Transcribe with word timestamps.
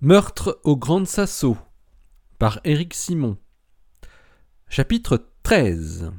Meurtre 0.00 0.60
au 0.62 0.76
Grand 0.76 1.04
Sasso 1.04 1.56
par 2.38 2.60
Éric 2.62 2.94
Simon. 2.94 3.36
Chapitre 4.68 5.26
13 5.42 6.12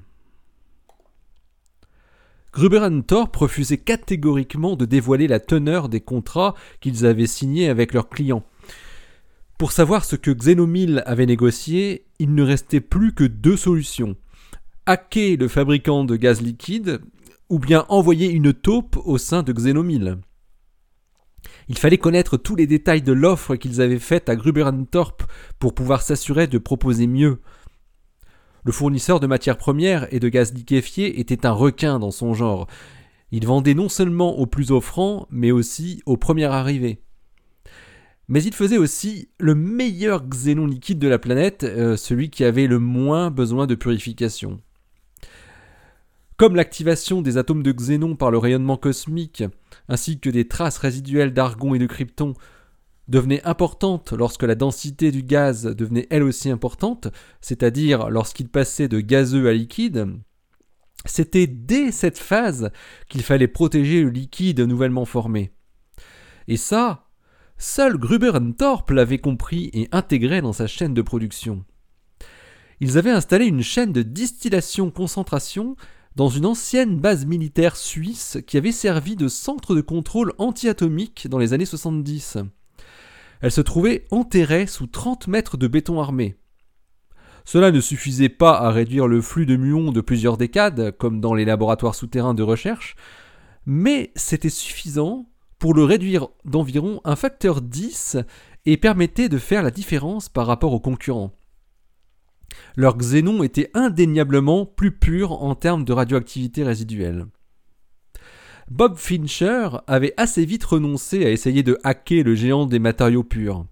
Gruber 2.51 2.85
Thorpe 3.07 3.37
refusait 3.37 3.77
catégoriquement 3.77 4.75
de 4.75 4.83
dévoiler 4.83 5.29
la 5.29 5.39
teneur 5.39 5.87
des 5.87 6.01
contrats 6.01 6.55
qu'ils 6.81 7.05
avaient 7.05 7.25
signés 7.25 7.69
avec 7.69 7.93
leurs 7.93 8.09
clients. 8.09 8.43
Pour 9.57 9.71
savoir 9.71 10.03
ce 10.03 10.17
que 10.17 10.31
Xenomil 10.31 11.01
avait 11.05 11.25
négocié, 11.25 12.05
il 12.19 12.35
ne 12.35 12.43
restait 12.43 12.81
plus 12.81 13.13
que 13.13 13.23
deux 13.23 13.55
solutions. 13.55 14.17
Hacker 14.87 15.37
le 15.37 15.47
fabricant 15.47 16.03
de 16.03 16.17
gaz 16.17 16.41
liquide 16.41 16.99
ou 17.47 17.59
bien 17.59 17.85
envoyer 17.87 18.29
une 18.29 18.51
taupe 18.51 18.97
au 19.05 19.17
sein 19.17 19.41
de 19.41 19.53
Xenomil. 19.53 20.17
Il 21.69 21.77
fallait 21.77 21.99
connaître 21.99 22.35
tous 22.35 22.55
les 22.55 22.65
détails 22.65 23.03
de 23.03 23.13
l'offre 23.13 23.55
qu'ils 23.55 23.79
avaient 23.79 23.99
faite 23.99 24.27
à 24.27 24.35
Gruber-Thorpe 24.35 25.23
pour 25.59 25.75
pouvoir 25.75 26.01
s'assurer 26.01 26.47
de 26.47 26.57
proposer 26.57 27.05
mieux. 27.05 27.41
Le 28.65 28.71
fournisseur 28.71 29.19
de 29.19 29.27
matières 29.27 29.57
premières 29.57 30.11
et 30.11 30.19
de 30.19 30.29
gaz 30.29 30.51
liquéfié 30.51 31.19
était 31.19 31.45
un 31.45 31.51
requin 31.51 31.99
dans 31.99 32.11
son 32.11 32.33
genre. 32.33 32.67
Il 33.31 33.45
vendait 33.45 33.75
non 33.75 33.87
seulement 33.87 34.39
aux 34.39 34.47
plus 34.47 34.71
offrants, 34.71 35.27
mais 35.29 35.51
aussi 35.51 36.01
aux 36.07 36.17
premiers 36.17 36.45
arrivés. 36.45 37.03
Mais 38.27 38.43
il 38.43 38.53
faisait 38.53 38.77
aussi 38.77 39.29
le 39.39 39.53
meilleur 39.53 40.27
xénon 40.27 40.65
liquide 40.65 40.99
de 40.99 41.07
la 41.07 41.19
planète, 41.19 41.63
euh, 41.63 41.95
celui 41.95 42.31
qui 42.31 42.43
avait 42.43 42.67
le 42.67 42.79
moins 42.79 43.29
besoin 43.29 43.67
de 43.67 43.75
purification. 43.75 44.59
Comme 46.39 46.55
l'activation 46.55 47.21
des 47.21 47.35
atomes 47.35 47.63
de 47.63 47.73
xénon 47.73 48.15
par 48.15 48.31
le 48.31 48.37
rayonnement 48.37 48.77
cosmique, 48.77 49.43
ainsi 49.89 50.21
que 50.21 50.29
des 50.29 50.47
traces 50.47 50.77
résiduelles 50.77 51.33
d'argon 51.33 51.75
et 51.75 51.79
de 51.79 51.85
krypton, 51.85 52.33
devenaient 53.09 53.43
importantes 53.43 54.13
lorsque 54.13 54.43
la 54.43 54.55
densité 54.55 55.11
du 55.11 55.21
gaz 55.21 55.63
devenait 55.63 56.07
elle 56.09 56.23
aussi 56.23 56.49
importante, 56.49 57.09
c'est-à-dire 57.41 58.09
lorsqu'il 58.09 58.47
passait 58.47 58.87
de 58.87 59.01
gazeux 59.01 59.49
à 59.49 59.51
liquide, 59.51 60.07
c'était 61.03 61.45
dès 61.45 61.91
cette 61.91 62.17
phase 62.17 62.71
qu'il 63.09 63.21
fallait 63.21 63.49
protéger 63.49 64.01
le 64.01 64.09
liquide 64.09 64.61
nouvellement 64.61 65.03
formé. 65.03 65.51
Et 66.47 66.55
ça, 66.55 67.09
seul 67.57 67.97
Gruber 67.97 68.31
Thorpe 68.57 68.91
l'avait 68.91 69.17
compris 69.17 69.71
et 69.73 69.89
intégré 69.91 70.39
dans 70.39 70.53
sa 70.53 70.67
chaîne 70.67 70.93
de 70.93 71.01
production. 71.01 71.65
Ils 72.79 72.97
avaient 72.97 73.11
installé 73.11 73.43
une 73.45 73.61
chaîne 73.61 73.91
de 73.91 74.03
distillation-concentration 74.03 75.75
dans 76.15 76.29
une 76.29 76.45
ancienne 76.45 76.99
base 76.99 77.25
militaire 77.25 77.75
suisse 77.75 78.37
qui 78.47 78.57
avait 78.57 78.71
servi 78.71 79.15
de 79.15 79.27
centre 79.27 79.75
de 79.75 79.81
contrôle 79.81 80.33
antiatomique 80.37 81.27
dans 81.27 81.37
les 81.37 81.53
années 81.53 81.65
70. 81.65 82.37
Elle 83.41 83.51
se 83.51 83.61
trouvait 83.61 84.05
enterrée 84.11 84.67
sous 84.67 84.87
30 84.87 85.27
mètres 85.27 85.57
de 85.57 85.67
béton 85.67 86.01
armé. 86.01 86.35
Cela 87.45 87.71
ne 87.71 87.79
suffisait 87.79 88.29
pas 88.29 88.59
à 88.59 88.69
réduire 88.69 89.07
le 89.07 89.21
flux 89.21 89.45
de 89.45 89.55
muons 89.55 89.91
de 89.91 90.01
plusieurs 90.01 90.37
décades, 90.37 90.91
comme 90.97 91.21
dans 91.21 91.33
les 91.33 91.45
laboratoires 91.45 91.95
souterrains 91.95 92.33
de 92.33 92.43
recherche, 92.43 92.95
mais 93.65 94.11
c'était 94.15 94.49
suffisant 94.49 95.29
pour 95.57 95.73
le 95.73 95.83
réduire 95.83 96.27
d'environ 96.45 97.01
un 97.05 97.15
facteur 97.15 97.61
10 97.61 98.17
et 98.65 98.77
permettait 98.77 99.29
de 99.29 99.37
faire 99.37 99.63
la 99.63 99.71
différence 99.71 100.29
par 100.29 100.47
rapport 100.47 100.73
aux 100.73 100.79
concurrents. 100.79 101.33
Leur 102.75 102.97
xénon 102.97 103.43
était 103.43 103.71
indéniablement 103.73 104.65
plus 104.65 104.91
pur 104.91 105.43
en 105.43 105.55
termes 105.55 105.85
de 105.85 105.93
radioactivité 105.93 106.63
résiduelle. 106.63 107.25
Bob 108.69 108.97
Fincher 108.97 109.69
avait 109.87 110.13
assez 110.17 110.45
vite 110.45 110.63
renoncé 110.63 111.25
à 111.25 111.31
essayer 111.31 111.63
de 111.63 111.79
hacker 111.83 112.23
le 112.23 112.35
géant 112.35 112.67
des 112.67 112.79
matériaux 112.79 113.23
purs. 113.23 113.65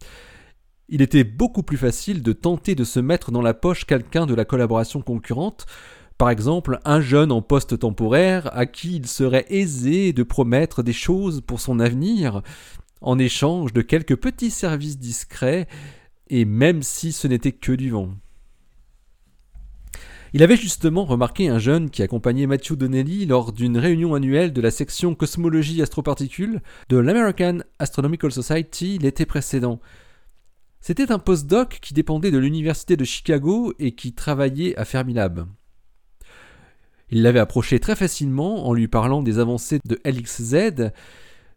Il 0.90 1.02
était 1.02 1.24
beaucoup 1.24 1.64
plus 1.64 1.78
facile 1.78 2.24
de 2.24 2.34
tenter 2.34 2.74
de 2.74 2.84
se 2.84 3.00
mettre 3.00 3.32
dans 3.32 3.42
la 3.42 3.54
poche 3.54 3.86
quelqu'un 3.86 4.26
de 4.26 4.34
la 4.34 4.46
collaboration 4.46 5.02
concurrente, 5.02 5.66
par 6.18 6.32
exemple 6.32 6.80
un 6.84 7.00
jeune 7.00 7.32
en 7.32 7.44
poste 7.44 7.78
temporaire 7.78 8.50
à 8.58 8.66
qui 8.66 8.96
il 8.96 9.08
serait 9.08 9.46
aisé 9.50 10.14
de 10.14 10.24
promettre 10.24 10.82
des 10.82 10.94
choses 10.94 11.42
pour 11.42 11.60
son 11.60 11.80
avenir, 11.80 12.42
en 13.02 13.20
échange 13.20 13.74
de 13.74 13.82
quelques 13.82 14.16
petits 14.16 14.50
services 14.50 14.98
discrets, 14.98 15.68
et 16.30 16.46
même 16.46 16.82
si 16.82 17.12
ce 17.12 17.28
n'était 17.28 17.52
que 17.52 17.74
du 17.74 17.92
vent. 17.92 18.10
Il 20.38 20.44
avait 20.44 20.56
justement 20.56 21.04
remarqué 21.04 21.48
un 21.48 21.58
jeune 21.58 21.90
qui 21.90 22.04
accompagnait 22.04 22.46
Matthew 22.46 22.74
Donnelly 22.74 23.26
lors 23.26 23.52
d'une 23.52 23.80
réunion 23.80 24.14
annuelle 24.14 24.54
de 24.54 24.62
la 24.62 24.70
section 24.70 25.16
cosmologie 25.16 25.82
astroparticules 25.82 26.62
de 26.90 26.98
l'American 26.98 27.62
Astronomical 27.80 28.32
Society 28.32 29.00
l'été 29.00 29.26
précédent. 29.26 29.80
C'était 30.80 31.12
un 31.12 31.18
postdoc 31.18 31.80
qui 31.82 31.96
dépendait 31.96 32.30
de 32.30 32.38
l'université 32.38 32.96
de 32.96 33.04
Chicago 33.04 33.74
et 33.80 33.94
qui 33.96 34.14
travaillait 34.14 34.78
à 34.78 34.86
Fermilab. 34.86 35.48
Il 37.10 37.24
l'avait 37.24 37.40
approché 37.40 37.80
très 37.80 37.96
facilement 37.96 38.68
en 38.68 38.76
lui 38.76 38.88
parlant 38.88 39.24
des 39.24 39.40
avancées 39.40 39.80
de 39.86 40.00
LXZ, 40.06 40.92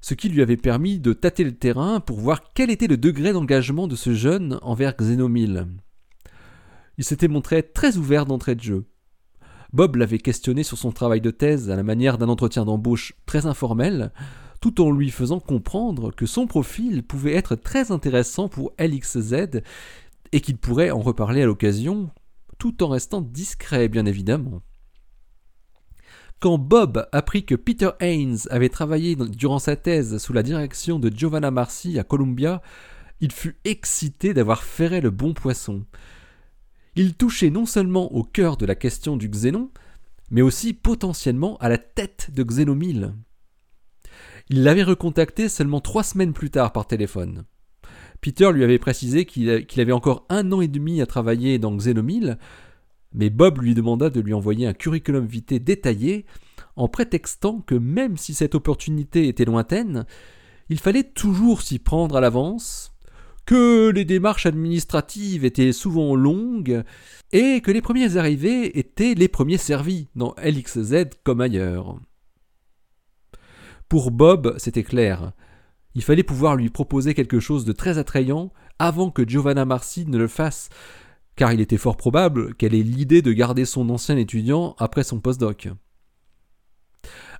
ce 0.00 0.14
qui 0.14 0.30
lui 0.30 0.40
avait 0.40 0.56
permis 0.56 0.98
de 0.98 1.12
tâter 1.12 1.44
le 1.44 1.52
terrain 1.52 2.00
pour 2.00 2.18
voir 2.18 2.54
quel 2.54 2.70
était 2.70 2.86
le 2.86 2.96
degré 2.96 3.34
d'engagement 3.34 3.88
de 3.88 3.94
ce 3.94 4.14
jeune 4.14 4.58
envers 4.62 4.96
Xenomil. 4.96 5.66
Il 6.98 7.04
s'était 7.04 7.28
montré 7.28 7.62
très 7.62 7.96
ouvert 7.96 8.26
d'entrée 8.26 8.54
de 8.54 8.62
jeu. 8.62 8.84
Bob 9.72 9.96
l'avait 9.96 10.18
questionné 10.18 10.62
sur 10.62 10.78
son 10.78 10.90
travail 10.90 11.20
de 11.20 11.30
thèse 11.30 11.70
à 11.70 11.76
la 11.76 11.82
manière 11.82 12.18
d'un 12.18 12.28
entretien 12.28 12.64
d'embauche 12.64 13.14
très 13.26 13.46
informel, 13.46 14.12
tout 14.60 14.80
en 14.80 14.90
lui 14.90 15.10
faisant 15.10 15.40
comprendre 15.40 16.12
que 16.12 16.26
son 16.26 16.46
profil 16.46 17.02
pouvait 17.02 17.34
être 17.34 17.54
très 17.54 17.92
intéressant 17.92 18.48
pour 18.48 18.72
LXZ 18.78 19.62
et 20.32 20.40
qu'il 20.40 20.58
pourrait 20.58 20.90
en 20.90 21.00
reparler 21.00 21.42
à 21.42 21.46
l'occasion, 21.46 22.10
tout 22.58 22.82
en 22.82 22.88
restant 22.88 23.20
discret 23.20 23.88
bien 23.88 24.06
évidemment. 24.06 24.60
Quand 26.40 26.58
Bob 26.58 27.06
apprit 27.12 27.44
que 27.44 27.54
Peter 27.54 27.90
Haynes 28.00 28.38
avait 28.48 28.70
travaillé 28.70 29.14
durant 29.14 29.58
sa 29.58 29.76
thèse 29.76 30.18
sous 30.18 30.32
la 30.32 30.42
direction 30.42 30.98
de 30.98 31.10
Giovanna 31.14 31.50
Marcy 31.50 31.98
à 31.98 32.04
Columbia, 32.04 32.62
il 33.20 33.30
fut 33.30 33.58
excité 33.64 34.32
d'avoir 34.32 34.62
ferré 34.62 35.02
le 35.02 35.10
bon 35.10 35.34
poisson. 35.34 35.84
Il 36.96 37.14
touchait 37.14 37.50
non 37.50 37.66
seulement 37.66 38.12
au 38.12 38.22
cœur 38.24 38.56
de 38.56 38.66
la 38.66 38.74
question 38.74 39.16
du 39.16 39.28
xénon, 39.28 39.70
mais 40.30 40.42
aussi 40.42 40.72
potentiellement 40.72 41.56
à 41.58 41.68
la 41.68 41.78
tête 41.78 42.30
de 42.32 42.42
Xénomile. 42.42 43.14
Il 44.48 44.64
l'avait 44.64 44.82
recontacté 44.82 45.48
seulement 45.48 45.80
trois 45.80 46.02
semaines 46.02 46.32
plus 46.32 46.50
tard 46.50 46.72
par 46.72 46.86
téléphone. 46.86 47.44
Peter 48.20 48.50
lui 48.52 48.64
avait 48.64 48.78
précisé 48.78 49.24
qu'il 49.24 49.80
avait 49.80 49.92
encore 49.92 50.26
un 50.28 50.50
an 50.52 50.60
et 50.60 50.68
demi 50.68 51.00
à 51.00 51.06
travailler 51.06 51.58
dans 51.58 51.74
Xénomile, 51.74 52.38
mais 53.12 53.30
Bob 53.30 53.60
lui 53.60 53.74
demanda 53.74 54.10
de 54.10 54.20
lui 54.20 54.34
envoyer 54.34 54.66
un 54.66 54.74
curriculum 54.74 55.26
vitae 55.26 55.58
détaillé 55.58 56.26
en 56.76 56.88
prétextant 56.88 57.60
que 57.60 57.74
même 57.74 58.16
si 58.16 58.34
cette 58.34 58.54
opportunité 58.54 59.28
était 59.28 59.44
lointaine, 59.44 60.06
il 60.68 60.78
fallait 60.78 61.04
toujours 61.04 61.62
s'y 61.62 61.78
prendre 61.78 62.16
à 62.16 62.20
l'avance 62.20 62.89
que 63.50 63.90
les 63.90 64.04
démarches 64.04 64.46
administratives 64.46 65.44
étaient 65.44 65.72
souvent 65.72 66.14
longues 66.14 66.84
et 67.32 67.60
que 67.60 67.72
les 67.72 67.82
premiers 67.82 68.16
arrivés 68.16 68.78
étaient 68.78 69.14
les 69.14 69.26
premiers 69.26 69.58
servis 69.58 70.06
dans 70.14 70.36
LXZ 70.40 71.06
comme 71.24 71.40
ailleurs. 71.40 71.98
Pour 73.88 74.12
Bob, 74.12 74.54
c'était 74.58 74.84
clair. 74.84 75.32
Il 75.96 76.04
fallait 76.04 76.22
pouvoir 76.22 76.54
lui 76.54 76.70
proposer 76.70 77.12
quelque 77.12 77.40
chose 77.40 77.64
de 77.64 77.72
très 77.72 77.98
attrayant 77.98 78.52
avant 78.78 79.10
que 79.10 79.28
Giovanna 79.28 79.64
Marcy 79.64 80.06
ne 80.06 80.16
le 80.16 80.28
fasse, 80.28 80.68
car 81.34 81.52
il 81.52 81.60
était 81.60 81.76
fort 81.76 81.96
probable 81.96 82.54
qu'elle 82.54 82.76
ait 82.76 82.84
l'idée 82.84 83.20
de 83.20 83.32
garder 83.32 83.64
son 83.64 83.90
ancien 83.90 84.16
étudiant 84.16 84.76
après 84.78 85.02
son 85.02 85.18
postdoc. 85.18 85.66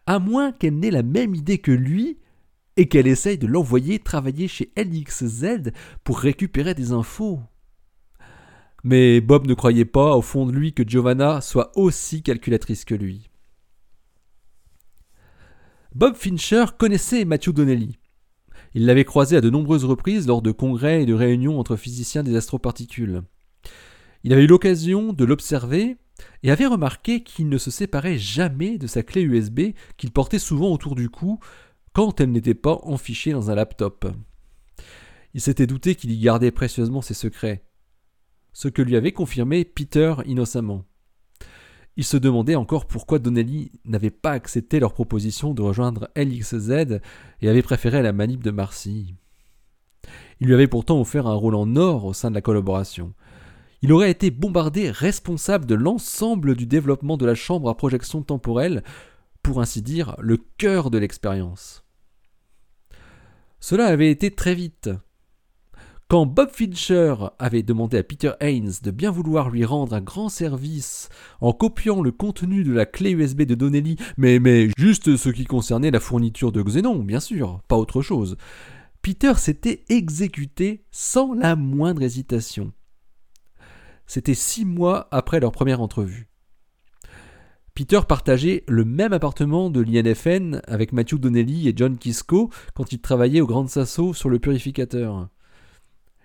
À 0.06 0.18
moins 0.18 0.50
qu'elle 0.50 0.76
n'ait 0.76 0.90
la 0.90 1.04
même 1.04 1.36
idée 1.36 1.58
que 1.58 1.70
lui 1.70 2.18
et 2.76 2.88
qu'elle 2.88 3.06
essaye 3.06 3.38
de 3.38 3.46
l'envoyer 3.46 3.98
travailler 3.98 4.48
chez 4.48 4.72
LXZ 4.76 5.72
pour 6.04 6.18
récupérer 6.18 6.74
des 6.74 6.92
infos. 6.92 7.40
Mais 8.84 9.20
Bob 9.20 9.46
ne 9.46 9.54
croyait 9.54 9.84
pas 9.84 10.16
au 10.16 10.22
fond 10.22 10.46
de 10.46 10.52
lui 10.52 10.72
que 10.72 10.86
Giovanna 10.86 11.40
soit 11.40 11.76
aussi 11.76 12.22
calculatrice 12.22 12.84
que 12.84 12.94
lui. 12.94 13.28
Bob 15.94 16.14
Fincher 16.14 16.66
connaissait 16.78 17.24
Matthew 17.24 17.50
Donnelly. 17.50 17.98
Il 18.74 18.86
l'avait 18.86 19.04
croisé 19.04 19.36
à 19.36 19.40
de 19.40 19.50
nombreuses 19.50 19.84
reprises 19.84 20.28
lors 20.28 20.40
de 20.40 20.52
congrès 20.52 21.02
et 21.02 21.06
de 21.06 21.14
réunions 21.14 21.58
entre 21.58 21.76
physiciens 21.76 22.22
des 22.22 22.36
astroparticules. 22.36 23.22
Il 24.22 24.32
avait 24.32 24.44
eu 24.44 24.46
l'occasion 24.46 25.12
de 25.12 25.24
l'observer 25.24 25.96
et 26.42 26.50
avait 26.50 26.66
remarqué 26.66 27.22
qu'il 27.22 27.48
ne 27.48 27.58
se 27.58 27.70
séparait 27.70 28.18
jamais 28.18 28.78
de 28.78 28.86
sa 28.86 29.02
clé 29.02 29.22
USB 29.22 29.72
qu'il 29.96 30.12
portait 30.12 30.38
souvent 30.38 30.70
autour 30.70 30.94
du 30.94 31.08
cou 31.08 31.40
quand 31.92 32.20
elle 32.20 32.32
n'était 32.32 32.54
pas 32.54 32.78
enfichée 32.82 33.32
dans 33.32 33.50
un 33.50 33.54
laptop. 33.54 34.06
Il 35.34 35.40
s'était 35.40 35.66
douté 35.66 35.94
qu'il 35.94 36.10
y 36.10 36.18
gardait 36.18 36.50
précieusement 36.50 37.02
ses 37.02 37.14
secrets, 37.14 37.64
ce 38.52 38.68
que 38.68 38.82
lui 38.82 38.96
avait 38.96 39.12
confirmé 39.12 39.64
Peter 39.64 40.14
innocemment. 40.26 40.84
Il 41.96 42.04
se 42.04 42.16
demandait 42.16 42.54
encore 42.54 42.86
pourquoi 42.86 43.18
Donnelly 43.18 43.72
n'avait 43.84 44.10
pas 44.10 44.32
accepté 44.32 44.80
leur 44.80 44.92
proposition 44.92 45.52
de 45.52 45.62
rejoindre 45.62 46.08
LXZ 46.16 47.00
et 47.40 47.48
avait 47.48 47.62
préféré 47.62 48.00
la 48.02 48.12
manip 48.12 48.42
de 48.42 48.50
Marcy. 48.50 49.14
Il 50.40 50.46
lui 50.46 50.54
avait 50.54 50.68
pourtant 50.68 51.00
offert 51.00 51.26
un 51.26 51.34
rôle 51.34 51.54
en 51.54 51.76
or 51.76 52.06
au 52.06 52.12
sein 52.12 52.30
de 52.30 52.34
la 52.34 52.40
collaboration. 52.40 53.12
Il 53.82 53.92
aurait 53.92 54.10
été 54.10 54.30
bombardé 54.30 54.90
responsable 54.90 55.66
de 55.66 55.74
l'ensemble 55.74 56.54
du 56.54 56.66
développement 56.66 57.16
de 57.16 57.26
la 57.26 57.34
chambre 57.34 57.68
à 57.68 57.76
projection 57.76 58.22
temporelle, 58.22 58.82
pour 59.50 59.60
ainsi 59.60 59.82
dire 59.82 60.14
le 60.20 60.36
cœur 60.58 60.92
de 60.92 60.98
l'expérience. 60.98 61.84
Cela 63.58 63.86
avait 63.86 64.12
été 64.12 64.30
très 64.30 64.54
vite. 64.54 64.90
Quand 66.06 66.24
Bob 66.24 66.50
Fincher 66.52 67.16
avait 67.40 67.64
demandé 67.64 67.98
à 67.98 68.04
Peter 68.04 68.30
Haynes 68.38 68.70
de 68.80 68.92
bien 68.92 69.10
vouloir 69.10 69.50
lui 69.50 69.64
rendre 69.64 69.94
un 69.94 70.00
grand 70.00 70.28
service 70.28 71.08
en 71.40 71.52
copiant 71.52 72.00
le 72.00 72.12
contenu 72.12 72.62
de 72.62 72.70
la 72.72 72.86
clé 72.86 73.10
USB 73.10 73.42
de 73.42 73.56
Donnelly, 73.56 73.96
mais, 74.16 74.38
mais 74.38 74.68
juste 74.78 75.16
ce 75.16 75.30
qui 75.30 75.46
concernait 75.46 75.90
la 75.90 75.98
fourniture 75.98 76.52
de 76.52 76.62
Xenon, 76.62 77.02
bien 77.02 77.18
sûr, 77.18 77.60
pas 77.66 77.76
autre 77.76 78.02
chose, 78.02 78.36
Peter 79.02 79.32
s'était 79.36 79.82
exécuté 79.88 80.84
sans 80.92 81.34
la 81.34 81.56
moindre 81.56 82.02
hésitation. 82.02 82.72
C'était 84.06 84.34
six 84.34 84.64
mois 84.64 85.08
après 85.10 85.40
leur 85.40 85.50
première 85.50 85.80
entrevue. 85.80 86.29
Peter 87.74 88.00
partageait 88.08 88.64
le 88.68 88.84
même 88.84 89.12
appartement 89.12 89.70
de 89.70 89.80
l'INFN 89.80 90.60
avec 90.66 90.92
Matthew 90.92 91.14
Donnelly 91.14 91.68
et 91.68 91.72
John 91.74 91.98
Kisco 91.98 92.50
quand 92.74 92.92
ils 92.92 93.00
travaillaient 93.00 93.40
au 93.40 93.46
Grand 93.46 93.68
Sasso 93.68 94.12
sur 94.12 94.28
le 94.28 94.38
purificateur. 94.38 95.28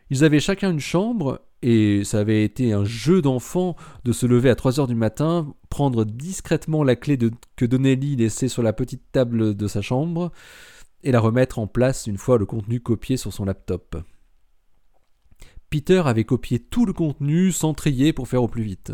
Ils 0.10 0.24
avaient 0.24 0.40
chacun 0.40 0.72
une 0.72 0.80
chambre, 0.80 1.42
et 1.62 2.04
ça 2.04 2.20
avait 2.20 2.44
été 2.44 2.74
un 2.74 2.86
jeu 2.86 3.22
d'enfant 3.22 3.76
de 4.04 4.12
se 4.12 4.26
lever 4.26 4.50
à 4.50 4.56
3 4.56 4.80
heures 4.80 4.88
du 4.88 4.96
matin, 4.96 5.54
prendre 5.70 6.06
discrètement 6.06 6.84
la 6.84 6.96
clé 6.96 7.18
que 7.56 7.66
Donnelly 7.66 8.16
laissait 8.16 8.48
sur 8.48 8.62
la 8.62 8.74
petite 8.74 9.12
table 9.12 9.56
de 9.56 9.68
sa 9.68 9.82
chambre, 9.82 10.32
et 11.04 11.12
la 11.12 11.20
remettre 11.20 11.58
en 11.60 11.68
place 11.68 12.08
une 12.08 12.18
fois 12.18 12.38
le 12.38 12.46
contenu 12.46 12.82
copié 12.82 13.18
sur 13.18 13.34
son 13.34 13.46
laptop. 13.46 13.98
Peter 15.70 16.04
avait 16.06 16.24
copié 16.24 16.60
tout 16.60 16.86
le 16.86 16.94
contenu 16.94 17.52
sans 17.52 17.74
trier 17.74 18.14
pour 18.14 18.28
faire 18.28 18.44
au 18.44 18.48
plus 18.48 18.64
vite. 18.64 18.92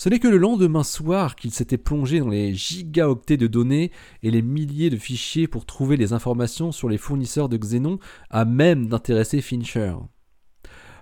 Ce 0.00 0.08
n'est 0.08 0.18
que 0.18 0.28
le 0.28 0.38
lendemain 0.38 0.82
soir 0.82 1.36
qu'il 1.36 1.50
s'était 1.50 1.76
plongé 1.76 2.20
dans 2.20 2.30
les 2.30 2.54
gigaoctets 2.54 3.36
de 3.36 3.46
données 3.46 3.92
et 4.22 4.30
les 4.30 4.40
milliers 4.40 4.88
de 4.88 4.96
fichiers 4.96 5.46
pour 5.46 5.66
trouver 5.66 5.98
les 5.98 6.14
informations 6.14 6.72
sur 6.72 6.88
les 6.88 6.96
fournisseurs 6.96 7.50
de 7.50 7.58
Xenon 7.58 7.98
à 8.30 8.46
même 8.46 8.86
d'intéresser 8.86 9.42
Fincher. 9.42 9.92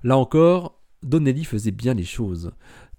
Là 0.02 0.18
encore, 0.18 0.82
Donnelly 1.04 1.44
faisait 1.44 1.70
bien 1.70 1.94
les 1.94 2.02
choses. 2.02 2.50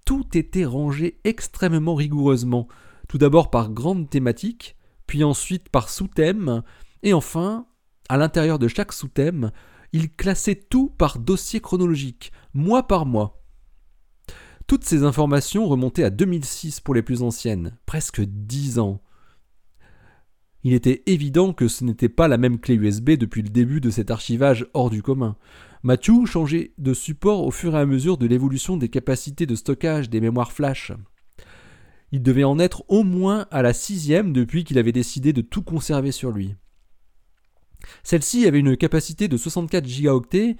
Tout 0.06 0.25
était 0.38 0.63
rangé 0.63 1.19
extrêmement 1.25 1.96
rigoureusement, 1.96 2.69
tout 3.10 3.18
d'abord 3.18 3.50
par 3.50 3.69
grande 3.69 4.10
thématique, 4.10 4.78
puis 5.06 5.25
ensuite 5.25 5.68
par 5.68 5.90
sous-thème, 5.90 6.63
et 7.04 7.12
enfin, 7.12 7.68
à 8.07 8.16
l'intérieur 8.16 8.57
de 8.57 8.69
chaque 8.69 8.94
sous-thème, 8.94 9.51
il 9.92 10.13
classait 10.13 10.56
tout 10.56 10.96
par 10.98 11.19
dossier 11.19 11.60
chronologique, 11.60 12.31
mois 12.54 12.88
par 12.88 13.06
mois. 13.06 13.38
Toutes 14.69 14.86
ces 14.86 15.04
informations 15.04 15.68
remontaient 15.68 16.04
à 16.04 16.12
2006 16.12 16.80
pour 16.81 16.94
les 16.94 17.01
plus 17.01 17.24
anciennes, 17.24 17.75
presque 17.88 18.21
10 18.21 18.77
ans. 18.77 19.01
Il 20.63 20.74
était 20.74 21.01
évident 21.07 21.54
que 21.54 21.68
ce 21.68 21.83
n'était 21.83 22.07
pas 22.07 22.27
la 22.27 22.38
même 22.38 22.60
clé 22.60 22.75
USB 22.75 23.13
depuis 23.13 23.42
le 23.42 23.50
début 23.50 23.81
de 23.81 23.89
cet 23.89 24.12
archivage 24.12 24.68
hors 24.75 24.92
du 24.92 25.01
commun. 25.01 25.38
Matthew 25.81 26.27
changeait 26.27 26.74
de 26.77 26.94
support 26.94 27.48
au 27.48 27.50
fur 27.50 27.75
et 27.75 27.80
à 27.80 27.88
mesure 27.88 28.19
de 28.19 28.27
l'évolution 28.27 28.77
des 28.77 28.89
capacités 28.89 29.48
de 29.48 29.56
stockage 29.56 30.12
des 30.12 30.21
mémoires 30.21 30.51
flash. 30.51 30.92
Il 32.12 32.22
devait 32.22 32.44
en 32.44 32.60
être 32.60 32.83
au 32.89 33.01
moins 33.01 33.48
à 33.50 33.63
la 33.63 33.74
sixième 33.74 34.33
depuis 34.33 34.65
qu'il 34.65 34.77
avait 34.77 34.92
décidé 34.92 35.33
de 35.33 35.42
tout 35.42 35.63
conserver 35.63 36.12
sur 36.12 36.30
lui. 36.30 36.54
Celle-ci 38.04 38.45
avait 38.45 38.60
une 38.60 38.77
capacité 38.77 39.30
de 39.30 39.36
64 39.36 39.88
gigaoctets 39.88 40.57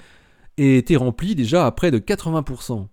et 0.58 0.80
était 0.80 0.96
remplie 0.96 1.36
déjà 1.36 1.68
à 1.68 1.72
près 1.72 1.92
de 1.92 2.00
80%. 2.00 2.88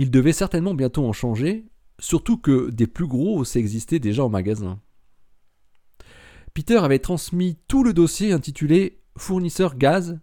Il 0.00 0.10
devait 0.10 0.32
certainement 0.32 0.72
bientôt 0.72 1.06
en 1.06 1.12
changer, 1.12 1.66
surtout 1.98 2.38
que 2.38 2.70
des 2.70 2.86
plus 2.86 3.06
gros 3.06 3.44
existaient 3.44 3.98
déjà 3.98 4.24
en 4.24 4.30
magasin. 4.30 4.80
Peter 6.54 6.78
avait 6.78 7.00
transmis 7.00 7.58
tout 7.68 7.84
le 7.84 7.92
dossier 7.92 8.32
intitulé 8.32 9.02
Fournisseur 9.18 9.76
gaz 9.76 10.18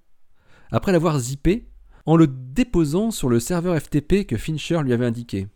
après 0.71 0.91
l'avoir 0.91 1.19
zippé 1.19 1.69
en 2.07 2.15
le 2.15 2.25
déposant 2.25 3.11
sur 3.11 3.29
le 3.29 3.39
serveur 3.39 3.79
FTP 3.79 4.25
que 4.25 4.35
Fincher 4.35 4.81
lui 4.81 4.93
avait 4.93 5.05
indiqué. 5.05 5.47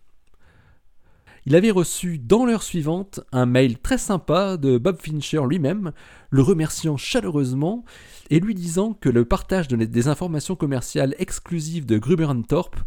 Il 1.47 1.55
avait 1.55 1.71
reçu 1.71 2.19
dans 2.19 2.45
l'heure 2.45 2.61
suivante 2.61 3.21
un 3.31 3.47
mail 3.47 3.79
très 3.79 3.97
sympa 3.97 4.55
de 4.55 4.77
Bob 4.77 5.01
Fincher 5.01 5.41
lui-même, 5.49 5.93
le 6.29 6.43
remerciant 6.43 6.95
chaleureusement 6.95 7.85
et 8.29 8.39
lui 8.39 8.53
disant 8.53 8.93
que 8.93 9.09
le 9.09 9.25
partage 9.25 9.67
des 9.67 10.07
informations 10.07 10.55
commerciales 10.55 11.15
exclusives 11.17 11.87
de 11.87 11.97
Gruber 11.97 12.27
Thorpe 12.47 12.77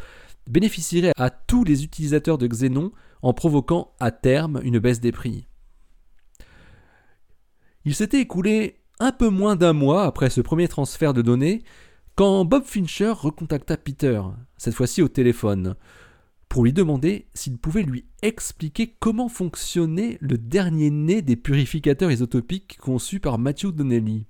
bénéficierait 0.49 1.13
à 1.17 1.31
tous 1.31 1.65
les 1.65 1.85
utilisateurs 1.85 2.39
de 2.39 2.47
Xenon 2.47 2.93
en 3.23 3.33
provoquant 3.33 3.95
à 4.01 4.11
terme 4.11 4.61
une 4.63 4.79
baisse 4.79 5.01
des 5.01 5.13
prix. 5.13 5.47
Il 7.85 7.95
s'était 7.95 8.21
écoulé 8.21 8.81
un 8.99 9.13
peu 9.13 9.29
moins 9.29 9.57
d'un 9.57 9.73
mois 9.73 10.05
après 10.05 10.31
ce 10.31 10.41
premier 10.41 10.69
transfert 10.69 11.13
de 11.13 11.23
données 11.23 11.65
quand 12.15 12.45
Bob 12.45 12.65
Fincher 12.65 13.11
recontacta 13.11 13.77
Peter, 13.77 14.23
cette 14.57 14.75
fois-ci 14.75 15.03
au 15.03 15.09
téléphone, 15.09 15.75
pour 16.49 16.65
lui 16.65 16.73
demander 16.73 17.27
s'il 17.35 17.59
pouvait 17.59 17.83
lui 17.83 18.07
expliquer 18.23 18.95
comment 19.01 19.29
fonctionnait 19.29 20.19
le 20.21 20.39
dernier 20.39 20.91
né 20.91 21.23
des 21.23 21.37
purificateurs 21.37 22.13
isotopiques 22.13 22.79
conçus 22.79 23.19
par 23.19 23.39
Matthew 23.39 23.73
Donnelly. 23.73 24.27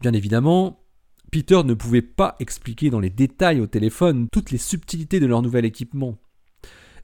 Bien 0.00 0.12
évidemment, 0.12 0.83
Peter 1.34 1.64
ne 1.64 1.74
pouvait 1.74 2.00
pas 2.00 2.36
expliquer 2.38 2.90
dans 2.90 3.00
les 3.00 3.10
détails 3.10 3.60
au 3.60 3.66
téléphone 3.66 4.28
toutes 4.30 4.52
les 4.52 4.56
subtilités 4.56 5.18
de 5.18 5.26
leur 5.26 5.42
nouvel 5.42 5.64
équipement. 5.64 6.16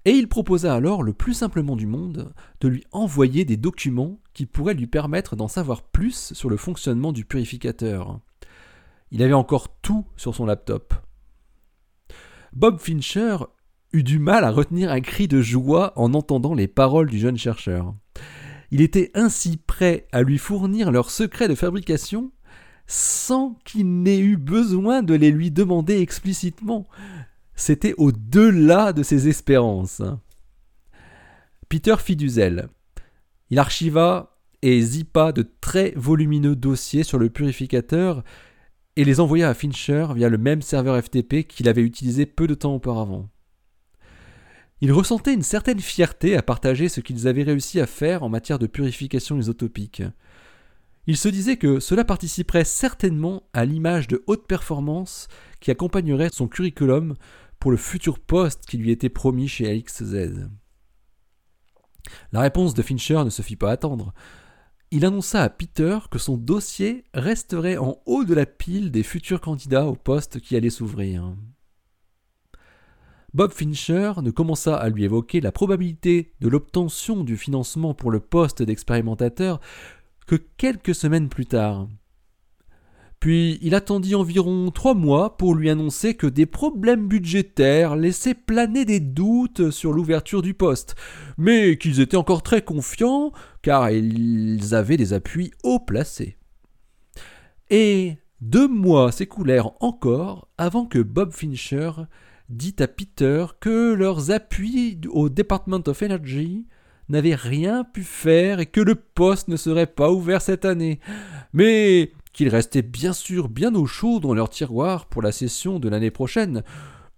Et 0.04 0.12
il 0.12 0.28
proposa 0.28 0.72
alors 0.72 1.02
le 1.02 1.12
plus 1.12 1.34
simplement 1.34 1.74
du 1.74 1.86
monde 1.86 2.32
de 2.60 2.68
lui 2.68 2.84
envoyer 2.92 3.44
des 3.44 3.56
documents 3.56 4.20
qui 4.32 4.46
pourraient 4.46 4.74
lui 4.74 4.86
permettre 4.86 5.34
d'en 5.34 5.48
savoir 5.48 5.82
plus 5.82 6.32
sur 6.32 6.48
le 6.48 6.56
fonctionnement 6.56 7.10
du 7.10 7.24
purificateur. 7.24 8.20
Il 9.10 9.20
avait 9.24 9.32
encore 9.32 9.80
tout 9.82 10.06
sur 10.16 10.36
son 10.36 10.46
laptop. 10.46 10.94
Bob 12.52 12.78
Fincher 12.78 13.38
eut 13.92 14.04
du 14.04 14.20
mal 14.20 14.44
à 14.44 14.52
retenir 14.52 14.92
un 14.92 15.00
cri 15.00 15.26
de 15.26 15.42
joie 15.42 15.92
en 15.96 16.14
entendant 16.14 16.54
les 16.54 16.68
paroles 16.68 17.10
du 17.10 17.18
jeune 17.18 17.36
chercheur. 17.36 17.96
Il 18.70 18.80
était 18.80 19.10
ainsi 19.14 19.56
prêt 19.56 20.06
à 20.12 20.22
lui 20.22 20.38
fournir 20.38 20.92
leurs 20.92 21.10
secrets 21.10 21.48
de 21.48 21.56
fabrication 21.56 22.30
sans 22.90 23.56
qu'il 23.64 24.02
n'ait 24.02 24.18
eu 24.18 24.36
besoin 24.36 25.04
de 25.04 25.14
les 25.14 25.30
lui 25.30 25.52
demander 25.52 26.00
explicitement. 26.00 26.88
C'était 27.54 27.94
au-delà 27.98 28.92
de 28.92 29.04
ses 29.04 29.28
espérances. 29.28 30.02
Peter 31.68 31.94
fit 32.00 32.16
du 32.16 32.28
zèle. 32.28 32.68
Il 33.50 33.60
archiva 33.60 34.36
et 34.62 34.82
zippa 34.82 35.30
de 35.30 35.48
très 35.60 35.92
volumineux 35.94 36.56
dossiers 36.56 37.04
sur 37.04 37.18
le 37.18 37.30
purificateur 37.30 38.24
et 38.96 39.04
les 39.04 39.20
envoya 39.20 39.48
à 39.48 39.54
Fincher 39.54 40.08
via 40.16 40.28
le 40.28 40.38
même 40.38 40.60
serveur 40.60 41.00
FTP 41.00 41.46
qu'il 41.46 41.68
avait 41.68 41.82
utilisé 41.82 42.26
peu 42.26 42.48
de 42.48 42.54
temps 42.54 42.74
auparavant. 42.74 43.28
Il 44.80 44.90
ressentait 44.90 45.34
une 45.34 45.42
certaine 45.42 45.78
fierté 45.78 46.36
à 46.36 46.42
partager 46.42 46.88
ce 46.88 47.00
qu'ils 47.00 47.28
avaient 47.28 47.44
réussi 47.44 47.78
à 47.78 47.86
faire 47.86 48.24
en 48.24 48.28
matière 48.28 48.58
de 48.58 48.66
purification 48.66 49.38
isotopique. 49.38 50.02
Il 51.06 51.16
se 51.16 51.28
disait 51.28 51.56
que 51.56 51.80
cela 51.80 52.04
participerait 52.04 52.64
certainement 52.64 53.42
à 53.52 53.64
l'image 53.64 54.06
de 54.06 54.22
haute 54.26 54.46
performance 54.46 55.28
qui 55.60 55.70
accompagnerait 55.70 56.30
son 56.32 56.46
curriculum 56.46 57.16
pour 57.58 57.70
le 57.70 57.76
futur 57.76 58.18
poste 58.18 58.66
qui 58.66 58.78
lui 58.78 58.90
était 58.90 59.08
promis 59.08 59.48
chez 59.48 59.70
AXZ. 59.70 60.48
La 62.32 62.40
réponse 62.40 62.74
de 62.74 62.82
Fincher 62.82 63.22
ne 63.24 63.30
se 63.30 63.42
fit 63.42 63.56
pas 63.56 63.70
attendre. 63.70 64.12
Il 64.90 65.04
annonça 65.04 65.42
à 65.42 65.48
Peter 65.48 65.98
que 66.10 66.18
son 66.18 66.36
dossier 66.36 67.04
resterait 67.14 67.76
en 67.76 67.98
haut 68.06 68.24
de 68.24 68.34
la 68.34 68.46
pile 68.46 68.90
des 68.90 69.02
futurs 69.02 69.40
candidats 69.40 69.86
au 69.86 69.94
poste 69.94 70.40
qui 70.40 70.56
allait 70.56 70.70
s'ouvrir. 70.70 71.34
Bob 73.32 73.52
Fincher 73.52 74.14
ne 74.22 74.32
commença 74.32 74.76
à 74.76 74.88
lui 74.88 75.04
évoquer 75.04 75.40
la 75.40 75.52
probabilité 75.52 76.32
de 76.40 76.48
l'obtention 76.48 77.22
du 77.22 77.36
financement 77.36 77.94
pour 77.94 78.10
le 78.10 78.18
poste 78.18 78.62
d'expérimentateur 78.62 79.60
que 80.26 80.36
quelques 80.56 80.94
semaines 80.94 81.28
plus 81.28 81.46
tard. 81.46 81.88
Puis 83.20 83.58
il 83.60 83.74
attendit 83.74 84.14
environ 84.14 84.70
trois 84.70 84.94
mois 84.94 85.36
pour 85.36 85.54
lui 85.54 85.68
annoncer 85.68 86.14
que 86.14 86.26
des 86.26 86.46
problèmes 86.46 87.06
budgétaires 87.06 87.94
laissaient 87.94 88.34
planer 88.34 88.86
des 88.86 89.00
doutes 89.00 89.70
sur 89.70 89.92
l'ouverture 89.92 90.40
du 90.40 90.54
poste, 90.54 90.94
mais 91.36 91.76
qu'ils 91.76 92.00
étaient 92.00 92.16
encore 92.16 92.42
très 92.42 92.62
confiants 92.62 93.32
car 93.60 93.90
ils 93.90 94.74
avaient 94.74 94.96
des 94.96 95.12
appuis 95.12 95.50
haut 95.62 95.80
placés. 95.80 96.38
Et 97.68 98.16
deux 98.40 98.68
mois 98.68 99.12
s'écoulèrent 99.12 99.72
encore 99.80 100.48
avant 100.56 100.86
que 100.86 100.98
Bob 100.98 101.32
Fincher 101.32 101.90
dit 102.48 102.76
à 102.78 102.88
Peter 102.88 103.44
que 103.60 103.92
leurs 103.92 104.30
appuis 104.30 104.98
au 105.10 105.28
Department 105.28 105.82
of 105.86 106.02
Energy 106.02 106.66
n'avait 107.10 107.34
rien 107.34 107.84
pu 107.84 108.02
faire 108.02 108.60
et 108.60 108.66
que 108.66 108.80
le 108.80 108.94
poste 108.94 109.48
ne 109.48 109.56
serait 109.56 109.86
pas 109.86 110.10
ouvert 110.10 110.42
cette 110.42 110.64
année. 110.64 111.00
Mais 111.52 112.12
qu'il 112.32 112.48
restait 112.48 112.82
bien 112.82 113.12
sûr 113.12 113.48
bien 113.48 113.74
au 113.74 113.86
chaud 113.86 114.20
dans 114.20 114.34
leur 114.34 114.48
tiroir 114.50 115.06
pour 115.06 115.22
la 115.22 115.32
session 115.32 115.78
de 115.78 115.88
l'année 115.88 116.10
prochaine, 116.10 116.62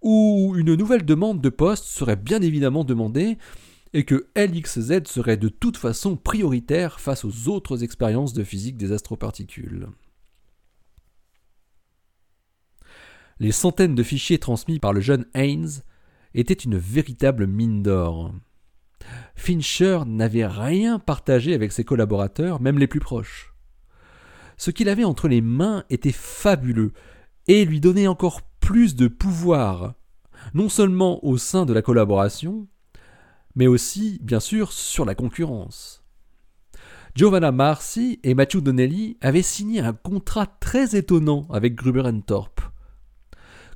où 0.01 0.53
une 0.57 0.75
nouvelle 0.75 1.05
demande 1.05 1.41
de 1.41 1.49
poste 1.49 1.85
serait 1.85 2.15
bien 2.15 2.41
évidemment 2.41 2.83
demandée, 2.83 3.37
et 3.93 4.05
que 4.05 4.27
LXZ 4.35 5.03
serait 5.05 5.37
de 5.37 5.49
toute 5.49 5.77
façon 5.77 6.17
prioritaire 6.17 6.99
face 6.99 7.23
aux 7.23 7.47
autres 7.47 7.83
expériences 7.83 8.33
de 8.33 8.43
physique 8.43 8.77
des 8.77 8.91
astroparticules. 8.91 9.87
Les 13.39 13.51
centaines 13.51 13.95
de 13.95 14.03
fichiers 14.03 14.39
transmis 14.39 14.79
par 14.79 14.93
le 14.93 15.01
jeune 15.01 15.25
Haynes 15.35 15.83
étaient 16.33 16.53
une 16.53 16.77
véritable 16.77 17.45
mine 17.45 17.83
d'or. 17.83 18.33
Fincher 19.35 19.99
n'avait 20.05 20.45
rien 20.45 20.99
partagé 20.99 21.53
avec 21.53 21.71
ses 21.71 21.83
collaborateurs, 21.83 22.61
même 22.61 22.79
les 22.79 22.87
plus 22.87 22.99
proches. 22.99 23.53
Ce 24.57 24.71
qu'il 24.71 24.89
avait 24.89 25.03
entre 25.03 25.27
les 25.27 25.41
mains 25.41 25.83
était 25.89 26.11
fabuleux 26.11 26.93
et 27.47 27.65
lui 27.65 27.79
donnait 27.79 28.07
encore 28.07 28.41
plus 28.59 28.95
de 28.95 29.07
pouvoir, 29.07 29.95
non 30.53 30.69
seulement 30.69 31.23
au 31.25 31.37
sein 31.37 31.65
de 31.65 31.73
la 31.73 31.81
collaboration, 31.81 32.67
mais 33.55 33.67
aussi, 33.67 34.19
bien 34.21 34.39
sûr, 34.39 34.71
sur 34.71 35.05
la 35.05 35.15
concurrence. 35.15 36.03
Giovanna 37.15 37.51
Marcy 37.51 38.19
et 38.23 38.33
Matthew 38.33 38.61
Donnelly 38.61 39.17
avaient 39.21 39.43
signé 39.43 39.81
un 39.81 39.93
contrat 39.93 40.47
très 40.47 40.95
étonnant 40.95 41.45
avec 41.51 41.75
Gruber 41.75 42.09
Thorpe. 42.25 42.61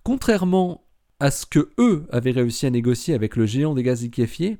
Contrairement 0.03 0.85
à 1.19 1.29
ce 1.29 1.45
que 1.45 1.69
eux 1.77 2.07
avaient 2.11 2.31
réussi 2.31 2.65
à 2.65 2.71
négocier 2.71 3.13
avec 3.13 3.35
le 3.35 3.45
géant 3.45 3.75
des 3.75 3.83
gaz 3.83 4.01
liquéfiés, 4.01 4.57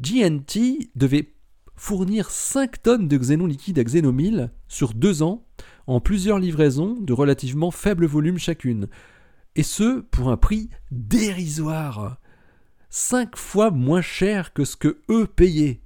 GNT 0.00 0.90
devait 0.94 1.34
fournir 1.76 2.30
5 2.30 2.82
tonnes 2.82 3.08
de 3.08 3.16
xénon 3.16 3.46
liquide 3.46 3.78
à 3.78 3.84
Xenomil 3.84 4.50
sur 4.68 4.94
2 4.94 5.22
ans 5.22 5.46
en 5.86 6.00
plusieurs 6.00 6.38
livraisons 6.38 6.96
de 7.00 7.12
relativement 7.12 7.70
faible 7.70 8.06
volume 8.06 8.38
chacune, 8.38 8.88
et 9.56 9.62
ce 9.62 10.00
pour 10.00 10.30
un 10.30 10.36
prix 10.36 10.68
dérisoire, 10.90 12.18
5 12.90 13.36
fois 13.36 13.70
moins 13.70 14.02
cher 14.02 14.52
que 14.52 14.64
ce 14.64 14.76
que 14.76 15.00
eux 15.10 15.26
payaient. 15.26 15.80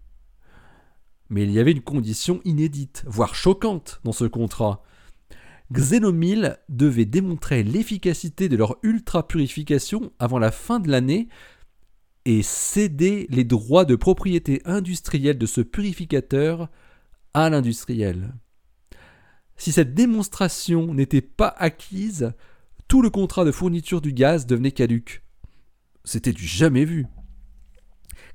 Mais 1.31 1.45
il 1.45 1.51
y 1.51 1.59
avait 1.59 1.73
une 1.73 1.83
condition 1.83 2.41
inédite, 2.45 3.05
voire 3.07 3.35
choquante 3.35 4.01
dans 4.05 4.13
ce 4.13 4.25
contrat. 4.25 4.83
Xenomil 5.73 6.59
devait 6.69 7.07
démontrer 7.07 7.63
l'efficacité 7.63 8.51
de 8.51 8.57
leur 8.57 8.77
ultra-purification 8.83 10.13
avant 10.19 10.39
la 10.39 10.51
fin 10.51 10.81
de 10.81 10.91
l'année 10.91 11.29
et 12.25 12.43
céder 12.43 13.27
les 13.31 13.45
droits 13.45 13.85
de 13.85 13.97
propriété 13.97 14.63
industrielle 14.65 15.39
de 15.39 15.47
ce 15.47 15.61
purificateur 15.61 16.69
à 17.35 17.51
l'industriel. 17.51 18.35
Si 19.57 19.73
cette 19.73 19.95
démonstration 19.95 20.95
n'était 20.95 21.21
pas 21.21 21.55
acquise, 21.59 22.33
tout 22.89 23.03
le 23.03 23.11
contrat 23.11 23.45
de 23.45 23.53
fourniture 23.53 24.01
du 24.01 24.13
gaz 24.13 24.47
devenait 24.47 24.73
caduque. 24.73 25.23
C'était 26.05 26.33
du 26.33 26.47
jamais 26.47 26.85
vu. 26.85 27.07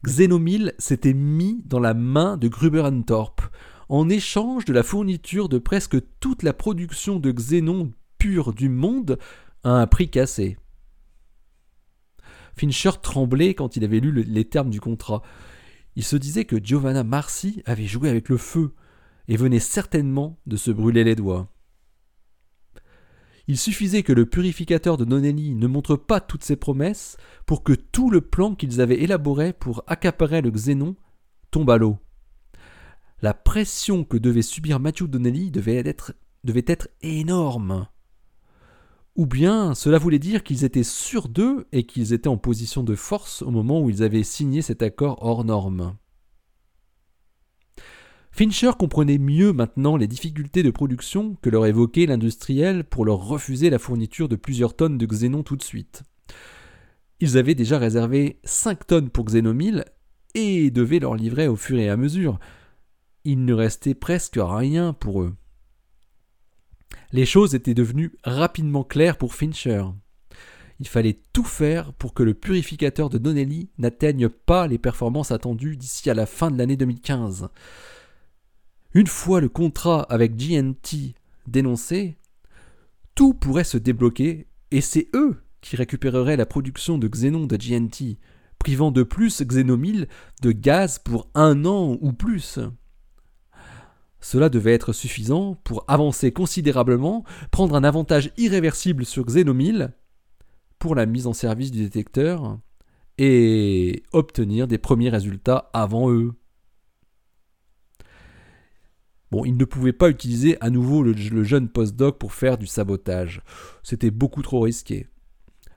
Xenomil 0.05 0.73
s'était 0.79 1.13
mis 1.13 1.61
dans 1.65 1.79
la 1.79 1.93
main 1.93 2.37
de 2.37 2.47
Gruber 2.47 2.89
Thorpe 3.05 3.41
en 3.89 4.09
échange 4.09 4.65
de 4.65 4.73
la 4.73 4.83
fourniture 4.83 5.49
de 5.49 5.57
presque 5.57 5.97
toute 6.19 6.43
la 6.43 6.53
production 6.53 7.19
de 7.19 7.31
xénon 7.31 7.93
pur 8.17 8.53
du 8.53 8.69
monde 8.69 9.17
à 9.63 9.71
un 9.71 9.87
prix 9.87 10.09
cassé. 10.09 10.57
Fincher 12.57 12.91
tremblait 13.01 13.53
quand 13.53 13.75
il 13.75 13.83
avait 13.83 13.99
lu 13.99 14.11
les 14.11 14.45
termes 14.45 14.69
du 14.69 14.81
contrat. 14.81 15.21
Il 15.95 16.03
se 16.03 16.15
disait 16.15 16.45
que 16.45 16.63
Giovanna 16.63 17.03
Marcy 17.03 17.61
avait 17.65 17.87
joué 17.87 18.09
avec 18.09 18.29
le 18.29 18.37
feu 18.37 18.73
et 19.27 19.37
venait 19.37 19.59
certainement 19.59 20.39
de 20.45 20.57
se 20.57 20.71
brûler 20.71 21.03
les 21.03 21.15
doigts. 21.15 21.51
Il 23.47 23.57
suffisait 23.57 24.03
que 24.03 24.11
le 24.11 24.25
purificateur 24.25 24.97
de 24.97 25.05
Nonelli 25.05 25.55
ne 25.55 25.67
montre 25.67 25.95
pas 25.95 26.19
toutes 26.19 26.43
ses 26.43 26.57
promesses 26.57 27.15
pour 27.45 27.63
que 27.63 27.73
tout 27.73 28.09
le 28.09 28.21
plan 28.21 28.55
qu'ils 28.55 28.81
avaient 28.81 29.01
élaboré 29.01 29.53
pour 29.53 29.83
accaparer 29.87 30.41
le 30.41 30.51
xénon 30.51 30.95
tombe 31.49 31.69
à 31.69 31.77
l'eau. 31.77 31.97
La 33.21 33.33
pression 33.33 34.03
que 34.03 34.17
devait 34.17 34.41
subir 34.41 34.79
Matthew 34.79 35.03
Donnelly 35.03 35.49
devait 35.49 35.77
être, 35.77 36.13
devait 36.43 36.65
être 36.67 36.89
énorme. 37.01 37.87
Ou 39.17 39.25
bien 39.25 39.73
cela 39.73 39.97
voulait 39.97 40.19
dire 40.19 40.43
qu'ils 40.43 40.63
étaient 40.63 40.83
sûrs 40.83 41.27
d'eux 41.27 41.65
et 41.71 41.83
qu'ils 41.85 42.13
étaient 42.13 42.27
en 42.27 42.37
position 42.37 42.83
de 42.83 42.93
force 42.93 43.41
au 43.41 43.49
moment 43.49 43.81
où 43.81 43.89
ils 43.89 44.03
avaient 44.03 44.23
signé 44.23 44.61
cet 44.61 44.83
accord 44.83 45.17
hors 45.23 45.43
norme. 45.43 45.95
Fincher 48.31 48.71
comprenait 48.77 49.17
mieux 49.17 49.51
maintenant 49.53 49.97
les 49.97 50.05
difficultés 50.05 50.61
de 50.61 50.69
production 50.69 51.35
que 51.41 51.49
leur 51.49 51.65
évoquait 51.65 52.05
l'industriel 52.05 52.83
pour 52.83 53.03
leur 53.03 53.27
refuser 53.27 53.71
la 53.71 53.79
fourniture 53.79 54.29
de 54.29 54.35
plusieurs 54.35 54.75
tonnes 54.75 54.99
de 54.99 55.05
xénon 55.07 55.41
tout 55.41 55.55
de 55.55 55.63
suite. 55.63 56.03
Ils 57.19 57.39
avaient 57.39 57.55
déjà 57.55 57.79
réservé 57.79 58.39
5 58.43 58.85
tonnes 58.85 59.09
pour 59.09 59.25
Xénomil 59.25 59.85
et 60.35 60.69
devaient 60.69 60.99
leur 60.99 61.15
livrer 61.15 61.47
au 61.47 61.55
fur 61.55 61.79
et 61.79 61.89
à 61.89 61.97
mesure. 61.97 62.37
Il 63.23 63.43
ne 63.45 63.55
restait 63.55 63.95
presque 63.95 64.37
rien 64.39 64.93
pour 64.93 65.23
eux. 65.23 65.33
Les 67.11 67.25
choses 67.25 67.55
étaient 67.55 67.73
devenues 67.73 68.13
rapidement 68.23 68.83
claires 68.83 69.17
pour 69.17 69.33
Fincher. 69.33 69.83
Il 70.79 70.87
fallait 70.87 71.19
tout 71.33 71.43
faire 71.43 71.93
pour 71.93 72.13
que 72.13 72.23
le 72.23 72.33
purificateur 72.33 73.09
de 73.09 73.17
Donnelly 73.17 73.69
n'atteigne 73.77 74.29
pas 74.29 74.67
les 74.67 74.77
performances 74.77 75.31
attendues 75.31 75.77
d'ici 75.77 76.09
à 76.09 76.13
la 76.13 76.25
fin 76.25 76.51
de 76.51 76.57
l'année 76.57 76.77
2015. 76.77 77.49
Une 78.93 79.07
fois 79.07 79.41
le 79.41 79.49
contrat 79.49 80.03
avec 80.03 80.35
GNT 80.35 81.15
dénoncé, 81.47 82.17
tout 83.15 83.33
pourrait 83.33 83.63
se 83.63 83.77
débloquer 83.77 84.47
et 84.71 84.81
c'est 84.81 85.07
eux 85.15 85.41
qui 85.61 85.75
récupéreraient 85.75 86.37
la 86.37 86.45
production 86.45 86.97
de 86.97 87.07
xénon 87.07 87.47
de 87.47 87.57
GNT, 87.57 88.17
privant 88.59 88.91
de 88.91 89.03
plus 89.03 89.41
Xénomil 89.41 90.07
de 90.41 90.51
gaz 90.51 90.99
pour 90.99 91.29
un 91.33 91.65
an 91.65 91.97
ou 92.01 92.13
plus. 92.13 92.59
Cela 94.27 94.49
devait 94.49 94.73
être 94.73 94.91
suffisant 94.91 95.55
pour 95.63 95.85
avancer 95.87 96.33
considérablement, 96.33 97.23
prendre 97.49 97.75
un 97.75 97.85
avantage 97.85 98.33
irréversible 98.35 99.05
sur 99.05 99.23
Xenomil 99.23 99.93
pour 100.79 100.95
la 100.95 101.05
mise 101.05 101.27
en 101.27 101.33
service 101.33 101.71
du 101.71 101.79
détecteur 101.79 102.59
et 103.17 104.03
obtenir 104.11 104.67
des 104.67 104.79
premiers 104.79 105.09
résultats 105.09 105.69
avant 105.71 106.11
eux. 106.11 106.33
Bon, 109.31 109.45
il 109.45 109.55
ne 109.55 109.63
pouvait 109.63 109.93
pas 109.93 110.09
utiliser 110.09 110.57
à 110.59 110.71
nouveau 110.71 111.03
le, 111.03 111.43
jeune 111.45 111.69
postdoc 111.69 112.17
pour 112.17 112.33
faire 112.33 112.57
du 112.57 112.67
sabotage. 112.67 113.41
C'était 113.81 114.11
beaucoup 114.11 114.41
trop 114.41 114.59
risqué. 114.59 115.07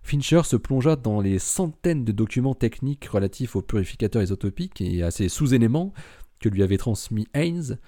Fincher 0.03 0.43
se 0.43 0.57
plongea 0.57 0.97
dans 0.97 1.21
les 1.21 1.39
centaines 1.39 2.05
de 2.05 2.11
documents 2.11 2.57
techniques 2.57 3.05
relatifs 3.05 3.55
aux 3.55 3.63
purificateurs 3.63 4.25
isotopiques 4.25 4.81
et 4.81 5.05
à 5.05 5.13
ses 5.13 5.29
sous-éléments 5.29 5.93
que 6.41 6.49
lui 6.49 6.65
avait 6.65 6.79
transmis 6.79 7.29
Haynes 7.33 7.79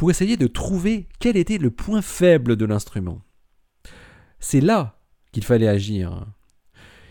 pour 0.00 0.10
essayer 0.10 0.38
de 0.38 0.46
trouver 0.46 1.08
quel 1.18 1.36
était 1.36 1.58
le 1.58 1.70
point 1.70 2.00
faible 2.00 2.56
de 2.56 2.64
l'instrument. 2.64 3.20
C'est 4.38 4.62
là 4.62 4.98
qu'il 5.30 5.44
fallait 5.44 5.68
agir. 5.68 6.24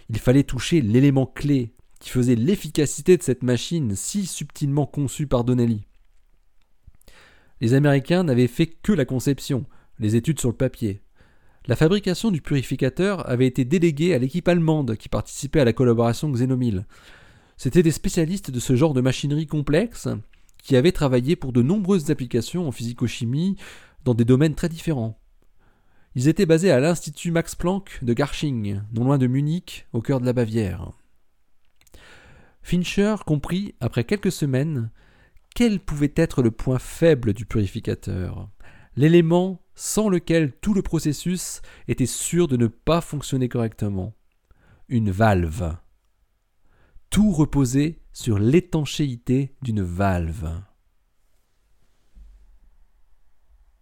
Il 0.10 0.18
fallait 0.18 0.42
toucher 0.42 0.82
l'élément 0.82 1.28
clé 1.28 1.76
qui 2.00 2.10
faisait 2.10 2.34
l'efficacité 2.34 3.16
de 3.16 3.22
cette 3.22 3.44
machine 3.44 3.96
si 3.96 4.26
subtilement 4.26 4.88
conçue 4.88 5.28
par 5.28 5.44
Donnelly. 5.44 5.86
Les 7.62 7.76
Américains 7.76 8.24
n'avaient 8.24 8.48
fait 8.48 8.66
que 8.66 8.92
la 8.92 9.06
conception, 9.06 9.68
les 10.00 10.16
études 10.16 10.40
sur 10.40 10.50
le 10.50 10.58
papier. 10.58 11.04
La 11.68 11.76
fabrication 11.76 12.32
du 12.32 12.42
purificateur 12.42 13.30
avait 13.30 13.46
été 13.46 13.66
déléguée 13.66 14.16
à 14.16 14.18
l'équipe 14.18 14.48
allemande 14.48 14.96
qui 14.96 15.10
participait 15.10 15.60
à 15.60 15.66
la 15.66 15.74
collaboration 15.74 16.32
Xenomil. 16.32 16.88
C'étaient 17.56 17.84
des 17.84 17.92
spécialistes 17.92 18.50
de 18.50 18.60
ce 18.60 18.76
genre 18.76 18.96
de 18.96 19.02
machinerie 19.02 19.46
complexe 19.46 20.08
qui 20.64 20.76
avait 20.76 20.92
travaillé 20.92 21.36
pour 21.36 21.54
de 21.54 21.62
nombreuses 21.62 22.12
applications 22.12 22.68
en 22.68 22.72
physico-chimie 22.72 23.56
dans 24.04 24.14
des 24.14 24.26
domaines 24.26 24.56
très 24.56 24.70
différents. 24.70 25.20
Ils 26.16 26.28
étaient 26.28 26.46
basés 26.46 26.72
à 26.72 26.80
l'Institut 26.80 27.32
Max 27.32 27.56
Planck 27.56 28.00
de 28.04 28.14
Garching, 28.14 28.82
non 28.94 29.04
loin 29.04 29.18
de 29.18 29.28
Munich, 29.28 29.88
au 29.94 30.02
cœur 30.02 30.20
de 30.20 30.26
la 30.26 30.34
Bavière. 30.34 30.92
Fincher 32.62 33.16
comprit, 33.26 33.76
après 33.80 34.04
quelques 34.04 34.32
semaines, 34.32 34.92
quel 35.56 35.80
pouvait 35.80 36.14
être 36.16 36.42
le 36.42 36.52
point 36.52 36.80
faible 36.80 37.34
du 37.34 37.46
purificateur, 37.46 38.50
l'élément 38.96 39.62
sans 39.76 40.10
lequel 40.10 40.52
tout 40.52 40.74
le 40.74 40.82
processus 40.82 41.62
était 41.88 42.06
sûr 42.06 42.48
de 42.48 42.58
ne 42.58 42.68
pas 42.68 43.02
fonctionner 43.02 43.48
correctement. 43.48 44.14
Une 44.90 45.12
valve. 45.12 45.78
Tout 47.10 47.32
reposait 47.32 48.00
sur 48.14 48.38
l'étanchéité 48.38 49.56
d'une 49.64 49.82
valve. 49.82 50.62